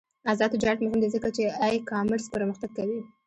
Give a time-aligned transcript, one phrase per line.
[0.31, 2.99] آزاد تجارت مهم دی ځکه چې ای کامرس پرمختګ کوي.